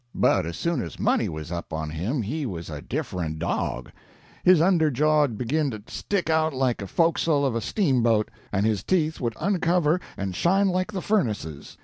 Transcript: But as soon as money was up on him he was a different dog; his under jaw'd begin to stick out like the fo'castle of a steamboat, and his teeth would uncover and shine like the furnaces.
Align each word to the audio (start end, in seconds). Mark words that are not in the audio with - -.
But 0.15 0.47
as 0.47 0.57
soon 0.57 0.81
as 0.81 0.97
money 0.99 1.29
was 1.29 1.51
up 1.51 1.71
on 1.71 1.91
him 1.91 2.23
he 2.23 2.47
was 2.47 2.71
a 2.71 2.81
different 2.81 3.37
dog; 3.37 3.91
his 4.43 4.59
under 4.59 4.89
jaw'd 4.89 5.37
begin 5.37 5.69
to 5.69 5.83
stick 5.85 6.27
out 6.27 6.55
like 6.55 6.77
the 6.77 6.87
fo'castle 6.87 7.45
of 7.45 7.53
a 7.53 7.61
steamboat, 7.61 8.31
and 8.51 8.65
his 8.65 8.81
teeth 8.83 9.21
would 9.21 9.35
uncover 9.39 10.01
and 10.17 10.35
shine 10.35 10.69
like 10.69 10.91
the 10.91 11.03
furnaces. 11.03 11.77